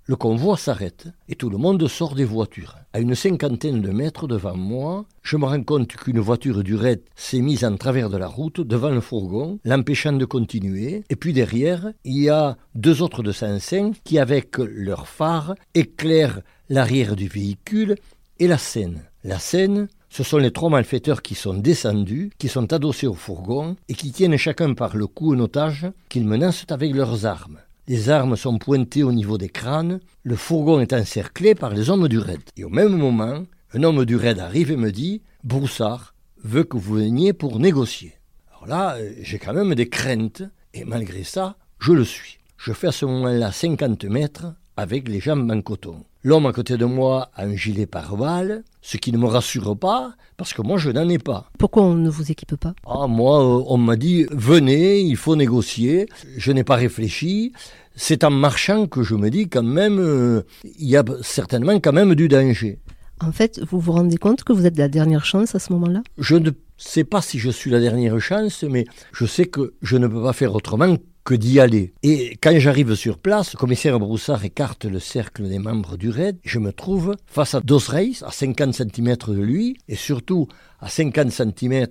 le 0.08 0.14
convoi 0.14 0.56
s'arrête 0.56 1.08
et 1.28 1.34
tout 1.34 1.50
le 1.50 1.58
monde 1.58 1.86
sort 1.88 2.14
des 2.14 2.24
voitures. 2.24 2.76
À 2.92 3.00
une 3.00 3.16
cinquantaine 3.16 3.82
de 3.82 3.90
mètres 3.90 4.28
devant 4.28 4.56
moi, 4.56 5.04
je 5.22 5.36
me 5.36 5.44
rends 5.44 5.62
compte 5.64 5.88
qu'une 5.88 6.20
voiture 6.20 6.62
du 6.62 6.76
raid 6.76 7.02
s'est 7.16 7.40
mise 7.40 7.64
en 7.64 7.76
travers 7.76 8.08
de 8.08 8.16
la 8.16 8.28
route 8.28 8.60
devant 8.60 8.90
le 8.90 9.00
fourgon, 9.00 9.58
l'empêchant 9.64 10.12
de 10.12 10.24
continuer. 10.24 11.02
Et 11.10 11.16
puis 11.16 11.32
derrière, 11.32 11.90
il 12.04 12.22
y 12.22 12.28
a 12.28 12.56
deux 12.76 13.02
autres 13.02 13.24
de 13.24 13.32
Saint-Saint 13.32 13.92
qui, 14.04 14.20
avec 14.20 14.58
leurs 14.58 15.08
phares, 15.08 15.56
éclairent 15.74 16.40
l'arrière 16.68 17.16
du 17.16 17.26
véhicule 17.26 17.96
et 18.38 18.46
la 18.46 18.58
scène. 18.58 19.02
La 19.24 19.40
scène, 19.40 19.88
ce 20.08 20.22
sont 20.22 20.38
les 20.38 20.52
trois 20.52 20.70
malfaiteurs 20.70 21.20
qui 21.20 21.34
sont 21.34 21.54
descendus, 21.54 22.30
qui 22.38 22.46
sont 22.48 22.72
adossés 22.72 23.08
au 23.08 23.14
fourgon 23.14 23.74
et 23.88 23.94
qui 23.94 24.12
tiennent 24.12 24.36
chacun 24.36 24.72
par 24.74 24.96
le 24.96 25.08
cou 25.08 25.32
un 25.32 25.40
otage 25.40 25.88
qu'ils 26.08 26.26
menacent 26.26 26.66
avec 26.68 26.94
leurs 26.94 27.26
armes. 27.26 27.58
Les 27.88 28.10
armes 28.10 28.34
sont 28.34 28.58
pointées 28.58 29.04
au 29.04 29.12
niveau 29.12 29.38
des 29.38 29.48
crânes, 29.48 30.00
le 30.24 30.34
fourgon 30.34 30.80
est 30.80 30.92
encerclé 30.92 31.54
par 31.54 31.70
les 31.72 31.88
hommes 31.88 32.08
du 32.08 32.18
raid. 32.18 32.40
Et 32.56 32.64
au 32.64 32.68
même 32.68 32.96
moment, 32.96 33.44
un 33.72 33.82
homme 33.84 34.04
du 34.04 34.16
raid 34.16 34.40
arrive 34.40 34.72
et 34.72 34.76
me 34.76 34.90
dit 34.90 35.22
Broussard 35.44 36.12
veut 36.42 36.64
que 36.64 36.76
vous 36.76 36.96
veniez 36.96 37.32
pour 37.32 37.60
négocier. 37.60 38.14
Alors 38.50 38.66
là, 38.66 38.96
j'ai 39.20 39.38
quand 39.38 39.54
même 39.54 39.76
des 39.76 39.88
craintes, 39.88 40.42
et 40.74 40.84
malgré 40.84 41.22
ça, 41.22 41.58
je 41.78 41.92
le 41.92 42.04
suis. 42.04 42.38
Je 42.56 42.72
fais 42.72 42.88
à 42.88 42.92
ce 42.92 43.06
moment-là 43.06 43.52
50 43.52 44.04
mètres 44.06 44.46
avec 44.76 45.08
les 45.08 45.20
jambes 45.20 45.50
en 45.50 45.60
coton. 45.62 46.04
L'homme 46.22 46.46
à 46.46 46.52
côté 46.52 46.76
de 46.76 46.84
moi 46.84 47.30
a 47.34 47.44
un 47.44 47.54
gilet 47.54 47.86
pare-balles, 47.86 48.64
ce 48.82 48.96
qui 48.96 49.12
ne 49.12 49.18
me 49.18 49.26
rassure 49.26 49.78
pas, 49.78 50.14
parce 50.36 50.52
que 50.52 50.62
moi 50.62 50.76
je 50.76 50.90
n'en 50.90 51.08
ai 51.08 51.18
pas. 51.18 51.50
Pourquoi 51.58 51.84
on 51.84 51.94
ne 51.94 52.10
vous 52.10 52.30
équipe 52.30 52.56
pas? 52.56 52.74
Ah, 52.86 53.06
moi, 53.06 53.40
euh, 53.40 53.62
on 53.68 53.76
m'a 53.76 53.96
dit, 53.96 54.26
venez, 54.30 55.00
il 55.00 55.16
faut 55.16 55.36
négocier. 55.36 56.08
Je 56.36 56.52
n'ai 56.52 56.64
pas 56.64 56.76
réfléchi. 56.76 57.52
C'est 57.94 58.24
en 58.24 58.30
marchant 58.30 58.86
que 58.86 59.02
je 59.02 59.14
me 59.14 59.30
dis 59.30 59.48
quand 59.48 59.62
même, 59.62 59.98
euh, 59.98 60.42
il 60.64 60.88
y 60.88 60.96
a 60.96 61.04
certainement 61.22 61.78
quand 61.80 61.92
même 61.92 62.14
du 62.14 62.28
danger. 62.28 62.80
En 63.20 63.32
fait, 63.32 63.60
vous 63.70 63.80
vous 63.80 63.92
rendez 63.92 64.18
compte 64.18 64.44
que 64.44 64.52
vous 64.52 64.66
êtes 64.66 64.76
la 64.76 64.88
dernière 64.88 65.24
chance 65.24 65.54
à 65.54 65.58
ce 65.58 65.72
moment-là? 65.72 66.02
Je 66.18 66.36
ne 66.36 66.50
sais 66.76 67.04
pas 67.04 67.22
si 67.22 67.38
je 67.38 67.50
suis 67.50 67.70
la 67.70 67.80
dernière 67.80 68.20
chance, 68.20 68.62
mais 68.64 68.84
je 69.12 69.24
sais 69.24 69.46
que 69.46 69.74
je 69.80 69.96
ne 69.96 70.06
peux 70.06 70.22
pas 70.22 70.34
faire 70.34 70.54
autrement 70.54 70.96
que 71.26 71.34
d'y 71.34 71.58
aller. 71.58 71.92
Et 72.04 72.38
quand 72.40 72.56
j'arrive 72.56 72.94
sur 72.94 73.18
place, 73.18 73.52
le 73.52 73.58
commissaire 73.58 73.98
Broussard 73.98 74.44
écarte 74.44 74.84
le 74.84 75.00
cercle 75.00 75.48
des 75.48 75.58
membres 75.58 75.96
du 75.96 76.08
raid. 76.08 76.38
Je 76.44 76.60
me 76.60 76.72
trouve 76.72 77.16
face 77.26 77.56
à 77.56 77.60
Dos 77.60 77.80
Reis, 77.88 78.22
à 78.24 78.30
50 78.30 78.72
cm 78.72 79.16
de 79.26 79.42
lui, 79.42 79.76
et 79.88 79.96
surtout 79.96 80.46
à 80.78 80.88
50 80.88 81.32
cm 81.32 81.86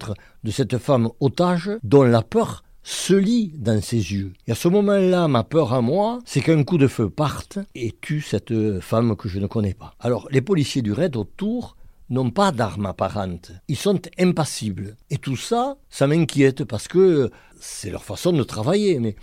de 0.46 0.52
cette 0.52 0.78
femme 0.78 1.10
otage 1.20 1.70
dont 1.84 2.04
la 2.04 2.22
peur 2.22 2.64
se 2.82 3.14
lit 3.14 3.52
dans 3.58 3.82
ses 3.82 3.98
yeux. 4.14 4.32
Et 4.48 4.54
à 4.54 4.56
ce 4.56 4.70
moment-là, 4.70 5.28
ma 5.28 5.44
peur 5.44 5.74
à 5.74 5.82
moi, 5.82 6.20
c'est 6.24 6.40
qu'un 6.40 6.64
coup 6.64 6.78
de 6.78 6.88
feu 6.88 7.10
parte 7.10 7.60
et 7.76 7.94
tue 8.00 8.22
cette 8.22 8.80
femme 8.80 9.18
que 9.18 9.28
je 9.28 9.40
ne 9.40 9.48
connais 9.48 9.74
pas. 9.74 9.96
Alors, 10.00 10.30
les 10.32 10.42
policiers 10.42 10.82
du 10.82 10.94
raid 10.94 11.18
autour 11.18 11.76
n'ont 12.10 12.32
pas 12.32 12.52
d'armes 12.52 12.86
apparentes. 12.86 13.52
Ils 13.68 13.78
sont 13.78 14.02
impassibles. 14.20 14.96
Et 15.10 15.18
tout 15.18 15.38
ça, 15.38 15.78
ça 15.90 16.08
m'inquiète 16.08 16.64
parce 16.64 16.88
que 16.88 17.32
c'est 17.60 17.90
leur 17.90 18.04
façon 18.04 18.34
de 18.34 18.44
travailler. 18.44 19.00
Mais 19.00 19.16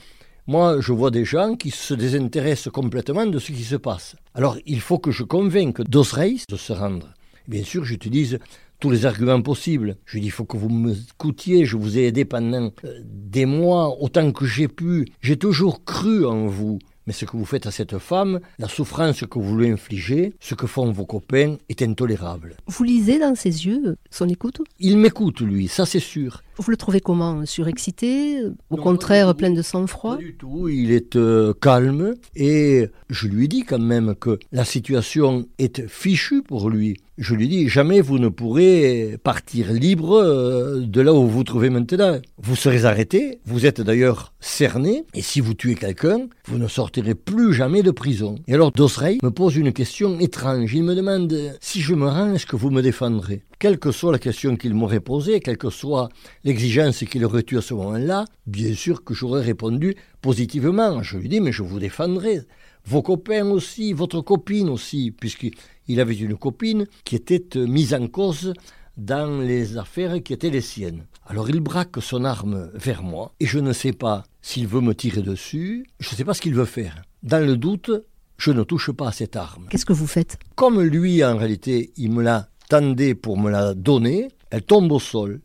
moi, 0.47 0.81
je 0.81 0.93
vois 0.93 1.11
des 1.11 1.25
gens 1.25 1.55
qui 1.55 1.71
se 1.71 1.95
désintéressent 1.95 2.73
complètement 2.73 3.27
de 3.27 3.39
ce 3.39 3.53
qui 3.53 3.65
se 3.65 3.77
passe. 3.77 4.17
Alors, 4.35 4.57
il 4.67 4.81
faut 4.81 4.99
que 4.99 5.11
je 5.11 5.23
convainque 5.23 5.83
Dos 5.83 6.03
Reis 6.13 6.45
de 6.49 6.57
se 6.57 6.73
rendre. 6.73 7.15
Bien 7.49 7.65
sûr, 7.65 7.85
j'utilise 7.85 8.39
tous 8.81 8.91
les 8.91 9.07
arguments 9.07 9.43
possibles. 9.43 9.97
Je 10.07 10.19
dis, 10.19 10.27
il 10.27 10.31
faut 10.31 10.45
que 10.45 10.57
vous 10.57 10.69
m'écoutiez, 10.69 11.65
je 11.65 11.77
vous 11.77 11.99
ai 11.99 12.07
aidé 12.07 12.25
pendant 12.25 12.73
euh, 12.85 13.01
des 13.05 13.47
mois, 13.47 13.97
autant 14.03 14.33
que 14.33 14.45
j'ai 14.45 14.67
pu. 14.67 15.07
J'ai 15.21 15.37
toujours 15.37 15.85
cru 15.85 16.27
en 16.27 16.47
vous. 16.47 16.81
Mais 17.07 17.13
ce 17.13 17.25
que 17.25 17.37
vous 17.37 17.45
faites 17.45 17.67
à 17.67 17.71
cette 17.71 17.99
femme, 17.99 18.41
la 18.59 18.69
souffrance 18.69 19.25
que 19.27 19.39
vous 19.39 19.57
lui 19.57 19.71
infligez, 19.71 20.35
ce 20.41 20.55
que 20.55 20.67
font 20.67 20.91
vos 20.93 21.05
copains, 21.05 21.57
est 21.69 21.83
intolérable. 21.83 22.57
Vous 22.67 22.85
lisez 22.85 23.19
dans 23.19 23.35
ses 23.35 23.67
yeux 23.67 23.97
son 24.11 24.29
écoute? 24.29 24.61
Il 24.79 24.99
m'écoute, 24.99 25.41
lui, 25.41 25.69
ça 25.69 25.85
c'est 25.85 26.01
sûr. 26.01 26.43
Vous 26.59 26.71
le 26.71 26.77
trouvez 26.77 27.01
comment? 27.01 27.45
Surexcité? 27.47 28.43
Au 28.71 28.77
contraire, 28.77 29.35
plein 29.35 29.51
de 29.51 29.63
sang-froid? 29.63 30.17
Pas 30.17 30.23
du 30.23 30.37
tout, 30.37 30.69
il 30.69 30.93
est 30.93 31.17
euh, 31.17 31.55
calme. 31.55 32.15
Et 32.37 32.89
je 33.09 33.27
lui 33.27 33.49
dis 33.49 33.65
quand 33.65 33.79
même 33.81 34.15
que 34.15 34.39
la 34.53 34.65
situation 34.65 35.47
est 35.59 35.89
fichue 35.89 36.43
pour 36.43 36.71
lui. 36.71 36.99
Je 37.19 37.35
lui 37.35 37.47
dis, 37.47 37.69
jamais 37.69 38.01
vous 38.01 38.19
ne 38.19 38.29
pourrez 38.29 39.19
partir 39.23 39.71
libre 39.71 40.15
euh, 40.15 40.81
de 40.87 41.03
là 41.03 41.13
où 41.13 41.25
vous 41.25 41.29
vous 41.29 41.45
trouvez 41.45 41.69
maintenant. 41.69 42.19
Vous 42.39 42.57
serez 42.57 42.87
arrêté, 42.87 43.39
vous 43.45 43.67
êtes 43.67 43.83
d'ailleurs 43.83 44.33
cerné, 44.41 45.05
et 45.13 45.21
si 45.21 45.41
vous 45.41 45.53
tuez 45.53 45.75
quelqu'un, 45.75 46.29
vous 46.47 46.57
ne 46.57 46.67
sortirez 46.67 47.15
plus 47.15 47.53
jamais 47.53 47.83
de 47.83 47.91
prison. 47.91 48.37
Et 48.49 48.55
alors 48.55 48.73
Dosrey 48.73 49.19
me 49.23 49.31
pose 49.31 49.57
une 49.57 49.75
question 49.75 50.19
étrange. 50.21 50.73
Il 50.73 50.85
me 50.85 50.95
demande, 50.95 51.37
si 51.61 51.83
je 51.83 51.95
me 51.95 52.09
rends, 52.09 52.33
est-ce 52.33 52.47
que 52.47 52.57
vous 52.57 52.71
me 52.71 52.81
défendrez? 52.81 53.43
Quelle 53.59 53.79
que 53.79 53.93
soit 53.93 54.13
la 54.13 54.19
question 54.19 54.57
qu'il 54.57 54.73
m'aurait 54.73 55.01
posée, 55.01 55.41
quelle 55.41 55.59
que 55.59 55.71
soit 55.71 56.09
l'exigence 56.45 57.05
qu'il 57.05 57.27
aurait 57.27 57.45
eue 57.51 57.59
à 57.59 57.61
ce 57.61 57.75
moment-là, 57.75 58.25
bien 58.47 58.73
sûr 58.73 59.05
que 59.05 59.13
j'aurais 59.13 59.43
répondu 59.43 59.97
positivement. 60.23 61.03
Je 61.03 61.19
lui 61.19 61.29
dis, 61.29 61.41
mais 61.41 61.53
je 61.53 61.63
vous 61.63 61.79
défendrai 61.79 62.41
vos 62.85 63.03
copains 63.03 63.47
aussi, 63.47 63.93
votre 63.93 64.21
copine 64.21 64.69
aussi, 64.69 65.11
puisqu'il 65.11 66.01
avait 66.01 66.15
une 66.15 66.37
copine 66.37 66.87
qui 67.05 67.17
était 67.17 67.57
euh, 67.57 67.67
mise 67.67 67.95
en 67.95 68.07
cause 68.09 68.53
dans 68.97 69.41
les 69.41 69.79
affaires 69.79 70.23
qui 70.23 70.33
étaient 70.33 70.51
les 70.51 70.61
siennes. 70.61 71.07
Alors 71.27 71.49
il 71.49 71.61
braque 71.61 72.03
son 72.03 72.25
arme 72.25 72.71
vers 72.75 73.03
moi 73.03 73.33
et 73.41 73.47
je 73.47 73.59
ne 73.59 73.73
sais 73.73 73.93
pas 73.93 74.25
s'il 74.43 74.67
veut 74.67 74.81
me 74.81 74.95
tirer 74.95 75.23
dessus, 75.23 75.87
je 76.01 76.11
ne 76.11 76.17
sais 76.17 76.25
pas 76.25 76.35
ce 76.35 76.43
qu'il 76.43 76.55
veut 76.55 76.65
faire. 76.65 77.03
Dans 77.23 77.45
le 77.45 77.57
doute, 77.57 77.91
je 78.37 78.51
ne 78.51 78.65
touche 78.65 78.91
pas 78.91 79.09
à 79.09 79.13
cette 79.13 79.37
arme. 79.37 79.67
Qu'est-ce 79.71 79.87
que 79.87 79.93
vous 79.93 80.09
faites? 80.09 80.39
Comme 80.57 80.83
lui, 80.83 81.25
en 81.25 81.37
réalité, 81.37 81.93
il 81.97 82.11
me 82.11 82.23
l'a 82.23 82.49
tendée 82.69 83.15
pour 83.15 83.39
me 83.39 83.51
la 83.51 83.75
donner, 83.75 84.29
elle 84.51 84.63
tombe 84.63 84.91
au 84.91 84.99
sol. 84.99 85.41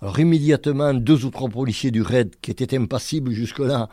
Alors 0.00 0.20
immédiatement, 0.20 0.94
deux 0.94 1.24
ou 1.24 1.30
trois 1.30 1.48
policiers 1.48 1.90
du 1.90 2.02
raid, 2.02 2.34
qui 2.40 2.50
étaient 2.50 2.76
impassibles 2.76 3.32
jusque-là, 3.32 3.88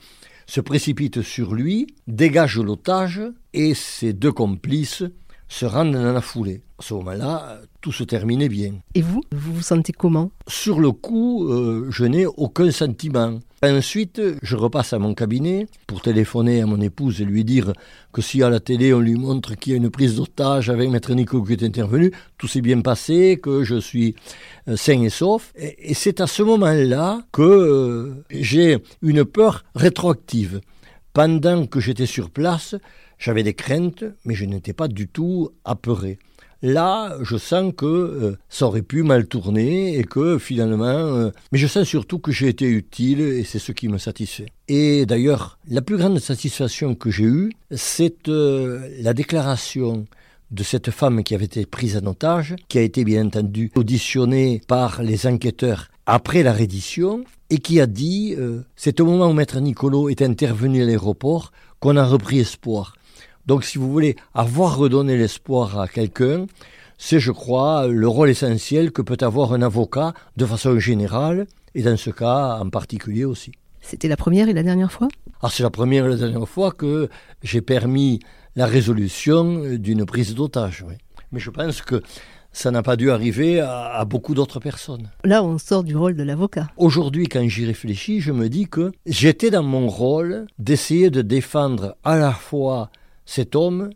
se 0.45 0.61
précipitent 0.61 1.21
sur 1.21 1.53
lui, 1.53 1.87
dégagent 2.07 2.59
l'otage 2.59 3.21
et 3.53 3.73
ses 3.73 4.13
deux 4.13 4.31
complices 4.31 5.03
se 5.47 5.65
rendent 5.65 5.93
dans 5.93 6.13
la 6.13 6.21
foulée. 6.21 6.61
À 6.79 6.81
ce 6.81 6.93
moment-là, 6.95 7.61
tout 7.81 7.91
se 7.91 8.03
terminait 8.03 8.49
bien. 8.49 8.73
Et 8.95 9.01
vous, 9.01 9.21
vous 9.31 9.53
vous 9.53 9.61
sentez 9.61 9.93
comment? 9.93 10.31
Sur 10.47 10.79
le 10.79 10.91
coup, 10.91 11.47
euh, 11.47 11.87
je 11.91 12.05
n'ai 12.05 12.25
aucun 12.25 12.71
sentiment. 12.71 13.39
Ensuite, 13.63 14.21
je 14.41 14.57
repasse 14.57 14.91
à 14.91 14.99
mon 14.99 15.13
cabinet 15.13 15.67
pour 15.87 16.01
téléphoner 16.01 16.59
à 16.59 16.65
mon 16.65 16.81
épouse 16.81 17.21
et 17.21 17.23
lui 17.23 17.45
dire 17.45 17.71
que 18.11 18.21
si 18.21 18.43
à 18.43 18.49
la 18.49 18.59
télé 18.59 18.93
on 18.93 18.99
lui 18.99 19.15
montre 19.15 19.55
qu'il 19.55 19.71
y 19.71 19.73
a 19.73 19.77
une 19.77 19.89
prise 19.89 20.17
d'otage 20.17 20.69
avec 20.69 20.89
Maître 20.89 21.13
Nico 21.13 21.41
qui 21.41 21.53
est 21.53 21.63
intervenu, 21.63 22.11
tout 22.37 22.49
s'est 22.49 22.59
bien 22.59 22.81
passé, 22.81 23.39
que 23.41 23.63
je 23.63 23.79
suis 23.79 24.15
euh, 24.67 24.75
sain 24.75 25.01
et 25.01 25.09
sauf. 25.09 25.53
Et, 25.55 25.93
c'est 25.93 26.19
à 26.19 26.27
ce 26.27 26.43
moment-là 26.43 27.21
que 27.31 27.41
euh, 27.41 28.25
j'ai 28.31 28.79
une 29.01 29.23
peur 29.23 29.63
rétroactive. 29.75 30.59
Pendant 31.13 31.65
que 31.65 31.79
j'étais 31.79 32.05
sur 32.05 32.31
place, 32.31 32.75
j'avais 33.17 33.43
des 33.43 33.53
craintes, 33.53 34.03
mais 34.25 34.33
je 34.33 34.43
n'étais 34.43 34.73
pas 34.73 34.89
du 34.89 35.07
tout 35.07 35.51
apeuré. 35.63 36.19
Là, 36.63 37.17
je 37.21 37.35
sens 37.35 37.73
que 37.75 37.85
euh, 37.85 38.37
ça 38.47 38.67
aurait 38.67 38.83
pu 38.83 39.03
mal 39.03 39.27
tourner 39.27 39.97
et 39.97 40.05
que 40.05 40.37
finalement... 40.37 40.85
Euh, 40.85 41.29
mais 41.51 41.59
je 41.59 41.67
sens 41.67 41.85
surtout 41.85 42.19
que 42.19 42.31
j'ai 42.31 42.47
été 42.47 42.65
utile 42.69 43.19
et 43.19 43.43
c'est 43.43 43.59
ce 43.59 43.73
qui 43.73 43.89
me 43.89 43.97
satisfait. 43.97 44.45
Et 44.69 45.05
d'ailleurs, 45.05 45.59
la 45.69 45.81
plus 45.81 45.97
grande 45.97 46.19
satisfaction 46.19 46.95
que 46.95 47.11
j'ai 47.11 47.25
eue, 47.25 47.51
c'est 47.71 48.29
euh, 48.29 48.87
la 49.01 49.13
déclaration 49.13 50.05
de 50.51 50.63
cette 50.63 50.89
femme 50.89 51.21
qui 51.23 51.35
avait 51.35 51.43
été 51.43 51.65
prise 51.65 51.97
en 51.97 52.07
otage, 52.07 52.55
qui 52.69 52.77
a 52.77 52.81
été 52.81 53.03
bien 53.03 53.25
entendu 53.25 53.69
auditionnée 53.75 54.61
par 54.65 55.03
les 55.03 55.27
enquêteurs 55.27 55.89
après 56.05 56.43
la 56.43 56.53
reddition, 56.53 57.25
et 57.49 57.57
qui 57.57 57.81
a 57.81 57.87
dit 57.87 58.35
c'est 58.75 58.99
au 58.99 59.05
moment 59.05 59.29
où 59.29 59.33
Maître 59.33 59.59
Nicolo 59.59 60.09
est 60.09 60.21
intervenu 60.21 60.83
à 60.83 60.85
l'aéroport 60.85 61.51
qu'on 61.79 61.97
a 61.97 62.05
repris 62.05 62.39
espoir. 62.39 62.95
Donc 63.45 63.63
si 63.63 63.77
vous 63.77 63.91
voulez 63.91 64.15
avoir 64.33 64.77
redonné 64.77 65.17
l'espoir 65.17 65.79
à 65.79 65.87
quelqu'un, 65.87 66.45
c'est, 66.97 67.19
je 67.19 67.31
crois, 67.31 67.87
le 67.87 68.07
rôle 68.07 68.29
essentiel 68.29 68.91
que 68.91 69.01
peut 69.01 69.17
avoir 69.21 69.53
un 69.53 69.61
avocat 69.61 70.13
de 70.37 70.45
façon 70.45 70.79
générale, 70.79 71.47
et 71.75 71.81
dans 71.81 71.97
ce 71.97 72.11
cas 72.11 72.59
en 72.61 72.69
particulier 72.69 73.25
aussi. 73.25 73.51
C'était 73.81 74.07
la 74.07 74.15
première 74.15 74.47
et 74.47 74.53
la 74.53 74.63
dernière 74.63 74.91
fois? 74.91 75.09
Ah, 75.41 75.49
c'est 75.51 75.63
la 75.63 75.69
première 75.69 76.05
et 76.05 76.09
la 76.09 76.15
dernière 76.15 76.47
fois 76.47 76.71
que 76.71 77.09
j'ai 77.41 77.59
permis 77.61 78.19
la 78.55 78.65
résolution 78.65 79.75
d'une 79.77 80.05
prise 80.05 80.35
d'otage. 80.35 80.85
Oui. 80.87 80.93
Mais 81.33 81.39
je 81.41 81.49
pense 81.49 81.81
que 81.81 82.01
ça 82.53 82.71
n'a 82.71 82.83
pas 82.83 82.95
dû 82.95 83.11
arriver 83.11 83.59
à, 83.59 83.87
à 83.87 84.05
beaucoup 84.05 84.35
d'autres 84.35 84.59
personnes. 84.59 85.09
Là, 85.25 85.43
on 85.43 85.57
sort 85.57 85.83
du 85.83 85.97
rôle 85.97 86.15
de 86.15 86.23
l'avocat. 86.23 86.69
Aujourd'hui, 86.77 87.27
quand 87.27 87.45
j'y 87.49 87.65
réfléchis, 87.65 88.21
je 88.21 88.31
me 88.31 88.47
dis 88.47 88.67
que 88.67 88.91
j'étais 89.05 89.49
dans 89.49 89.63
mon 89.63 89.89
rôle 89.89 90.45
d'essayer 90.59 91.09
de 91.09 91.21
défendre 91.21 91.97
à 92.05 92.15
la 92.15 92.31
fois 92.31 92.89
cet 93.25 93.55
homme 93.55 93.89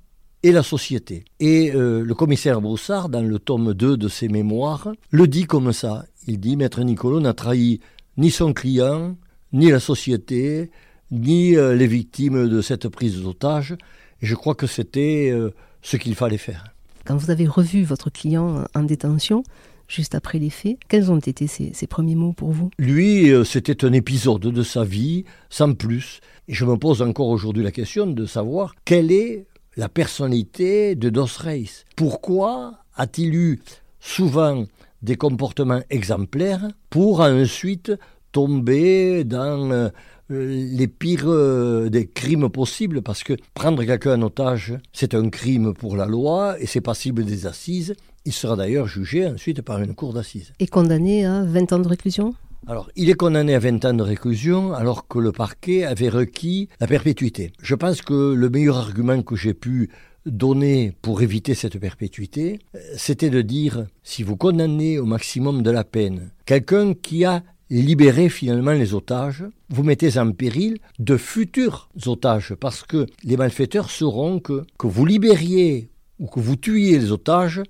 et 0.43 0.51
la 0.51 0.63
société. 0.63 1.25
Et 1.39 1.71
euh, 1.73 2.03
le 2.03 2.13
commissaire 2.13 2.61
Broussard, 2.61 3.09
dans 3.09 3.21
le 3.21 3.39
tome 3.39 3.73
2 3.73 3.97
de 3.97 4.07
ses 4.07 4.27
mémoires, 4.27 4.89
le 5.09 5.27
dit 5.27 5.45
comme 5.45 5.73
ça. 5.73 6.05
Il 6.27 6.39
dit 6.39 6.55
Maître 6.55 6.81
Nicolo 6.83 7.19
n'a 7.19 7.33
trahi 7.33 7.79
ni 8.17 8.31
son 8.31 8.53
client, 8.53 9.17
ni 9.53 9.71
la 9.71 9.79
société, 9.79 10.71
ni 11.11 11.55
euh, 11.55 11.75
les 11.75 11.87
victimes 11.87 12.47
de 12.47 12.61
cette 12.61 12.87
prise 12.89 13.21
d'otage. 13.21 13.73
Et 14.21 14.25
je 14.25 14.35
crois 14.35 14.55
que 14.55 14.67
c'était 14.67 15.29
euh, 15.31 15.51
ce 15.81 15.97
qu'il 15.97 16.15
fallait 16.15 16.37
faire. 16.37 16.65
Quand 17.05 17.15
vous 17.15 17.31
avez 17.31 17.47
revu 17.47 17.83
votre 17.83 18.09
client 18.09 18.65
en 18.75 18.83
détention, 18.83 19.43
juste 19.87 20.13
après 20.13 20.39
les 20.39 20.49
faits, 20.49 20.77
quels 20.89 21.09
ont 21.09 21.19
été 21.19 21.47
ses, 21.47 21.71
ses 21.73 21.87
premiers 21.87 22.15
mots 22.15 22.33
pour 22.33 22.51
vous? 22.51 22.69
Lui, 22.77 23.31
c'était 23.45 23.85
un 23.85 23.93
épisode 23.93 24.41
de 24.41 24.63
sa 24.63 24.83
vie, 24.83 25.23
sans 25.49 25.73
plus. 25.73 26.19
Et 26.49 26.53
je 26.53 26.63
me 26.63 26.77
pose 26.77 27.01
encore 27.01 27.27
aujourd'hui 27.27 27.61
la 27.61 27.71
question 27.71 28.07
de 28.07 28.25
savoir 28.25 28.73
quelle 28.85 29.11
est 29.11 29.47
la 29.75 29.89
personnalité 29.89 30.95
de 30.95 31.09
Dos 31.09 31.27
Reis. 31.39 31.83
Pourquoi 31.97 32.75
a-t-il 32.95 33.35
eu 33.35 33.59
souvent 33.99 34.63
des 35.01 35.17
comportements 35.17 35.81
exemplaires 35.89 36.69
pour 36.89 37.19
ensuite 37.19 37.91
tomber 38.31 39.25
dans 39.25 39.71
euh, 39.71 39.89
les 40.29 40.87
pires 40.87 41.25
euh, 41.27 41.89
des 41.89 42.07
crimes 42.07 42.47
possibles? 42.49 43.01
Parce 43.01 43.23
que 43.23 43.33
prendre 43.53 43.83
quelqu'un 43.83 44.17
en 44.17 44.21
otage, 44.21 44.77
c'est 44.93 45.15
un 45.15 45.29
crime 45.29 45.73
pour 45.73 45.97
la 45.97 46.05
loi 46.05 46.55
et 46.61 46.65
c'est 46.65 46.79
passible 46.79 47.25
des 47.25 47.45
assises. 47.45 47.93
Il 48.23 48.31
sera 48.31 48.55
d'ailleurs 48.55 48.87
jugé 48.87 49.27
ensuite 49.27 49.61
par 49.63 49.81
une 49.81 49.93
cour 49.93 50.13
d'assises. 50.13 50.53
Et 50.59 50.67
condamné 50.67 51.25
à 51.25 51.43
20 51.43 51.73
ans 51.73 51.79
de 51.79 51.89
réclusion? 51.89 52.33
Alors, 52.65 52.89
il 52.95 53.09
est 53.09 53.13
condamné 53.13 53.53
à 53.55 53.59
20 53.59 53.85
ans 53.85 53.93
de 53.93 54.03
réclusion 54.03 54.73
alors 54.73 55.07
que 55.07 55.19
le 55.19 55.31
parquet 55.31 55.83
avait 55.83 56.09
requis 56.09 56.69
la 56.79 56.87
perpétuité. 56.87 57.53
Je 57.61 57.75
pense 57.75 58.01
que 58.01 58.33
le 58.33 58.49
meilleur 58.49 58.77
argument 58.77 59.21
que 59.21 59.35
j'ai 59.35 59.53
pu 59.53 59.89
donner 60.25 60.93
pour 61.01 61.21
éviter 61.21 61.53
cette 61.53 61.79
perpétuité, 61.79 62.59
euh, 62.75 62.79
c'était 62.97 63.29
de 63.29 63.41
dire, 63.41 63.85
si 64.03 64.23
vous 64.23 64.35
condamnez 64.35 64.99
au 64.99 65.05
maximum 65.05 65.61
de 65.63 65.71
la 65.71 65.83
peine 65.83 66.31
quelqu'un 66.45 66.93
qui 66.93 67.23
a 67.25 67.43
libéré 67.69 68.29
finalement 68.29 68.71
les 68.71 68.93
otages, 68.93 69.45
vous 69.69 69.83
mettez 69.83 70.17
en 70.17 70.31
péril 70.31 70.77
de 70.99 71.17
futurs 71.17 71.89
otages, 72.05 72.55
parce 72.55 72.83
que 72.83 73.05
les 73.23 73.37
malfaiteurs 73.37 73.89
sauront 73.89 74.39
que, 74.39 74.65
que 74.77 74.87
vous 74.87 75.05
libériez 75.05 75.89
ou 76.19 76.27
que 76.27 76.39
vous 76.39 76.55
tuiez 76.55 76.97
les 76.97 77.11
otages, 77.11 77.61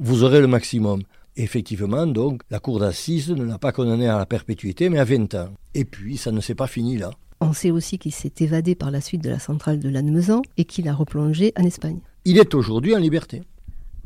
vous 0.00 0.24
aurez 0.24 0.40
le 0.40 0.48
maximum. 0.48 1.02
Effectivement, 1.36 2.06
donc, 2.06 2.42
la 2.50 2.60
cour 2.60 2.78
d'assises 2.78 3.30
ne 3.30 3.44
l'a 3.44 3.58
pas 3.58 3.72
condamné 3.72 4.08
à 4.08 4.18
la 4.18 4.26
perpétuité, 4.26 4.88
mais 4.88 4.98
à 4.98 5.04
20 5.04 5.34
ans. 5.34 5.48
Et 5.74 5.84
puis, 5.84 6.16
ça 6.16 6.30
ne 6.30 6.40
s'est 6.40 6.54
pas 6.54 6.68
fini 6.68 6.96
là. 6.96 7.10
On 7.40 7.52
sait 7.52 7.72
aussi 7.72 7.98
qu'il 7.98 8.12
s'est 8.12 8.32
évadé 8.38 8.74
par 8.74 8.90
la 8.90 9.00
suite 9.00 9.22
de 9.22 9.30
la 9.30 9.38
centrale 9.38 9.80
de 9.80 9.88
Lannemezan 9.88 10.42
et 10.56 10.64
qu'il 10.64 10.88
a 10.88 10.94
replongé 10.94 11.52
en 11.58 11.64
Espagne. 11.64 11.98
Il 12.24 12.38
est 12.38 12.54
aujourd'hui 12.54 12.94
en 12.94 12.98
liberté. 12.98 13.42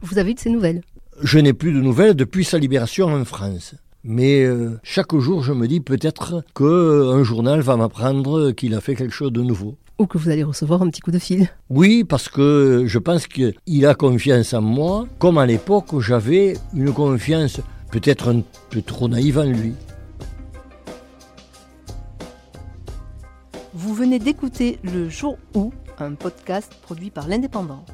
Vous 0.01 0.19
avez 0.19 0.31
eu 0.31 0.35
de 0.35 0.41
ses 0.41 0.51
nouvelles? 0.51 0.81
Je 1.23 1.39
n'ai 1.39 1.53
plus 1.53 1.73
de 1.73 1.81
nouvelles 1.81 2.15
depuis 2.15 2.45
sa 2.45 2.59
libération 2.59 3.07
en 3.07 3.25
France. 3.25 3.75
Mais 4.05 4.45
euh, 4.45 4.79
chaque 4.83 5.15
jour, 5.17 5.43
je 5.43 5.53
me 5.53 5.69
dis 5.69 5.81
peut-être 5.81 6.43
qu'un 6.55 7.23
journal 7.25 7.61
va 7.61 7.77
m'apprendre 7.77 8.53
qu'il 8.53 8.75
a 8.75 8.81
fait 8.81 8.95
quelque 8.95 9.15
chose 9.15 9.33
de 9.33 9.43
nouveau. 9.43 9.77
Ou 9.99 10.07
que 10.07 10.17
vous 10.17 10.31
allez 10.31 10.45
recevoir 10.45 10.81
un 10.83 10.89
petit 10.91 11.01
coup 11.01 11.11
de 11.11 11.19
fil 11.19 11.49
Oui, 11.71 12.05
parce 12.05 12.29
que 12.29 12.85
je 12.87 12.99
pense 12.99 13.27
qu'il 13.27 13.85
a 13.85 13.95
confiance 13.95 14.55
en 14.55 14.63
moi, 14.63 15.09
comme 15.19 15.39
à 15.39 15.47
l'époque 15.47 15.93
où 15.93 16.01
j'avais 16.01 16.57
une 16.73 16.93
confiance 16.93 17.61
peut-être 17.91 18.29
un 18.29 18.43
peu 18.71 18.81
trop 18.81 19.09
naïve 19.09 19.39
en 19.39 19.45
lui. 19.45 19.75
Vous 23.75 23.93
venez 23.93 24.21
d'écouter 24.21 24.79
Le 24.85 25.09
Jour 25.09 25.37
où, 25.55 25.73
un 25.99 26.15
podcast 26.15 26.73
produit 26.83 27.11
par 27.11 27.27
l'Indépendant. 27.27 27.85